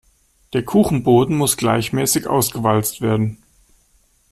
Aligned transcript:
Der 0.53 0.63
Kuchenboden 0.65 1.37
muss 1.37 1.57
gleichmäßig 1.57 2.25
ausgewalzt 2.25 3.01
werden. 3.01 3.37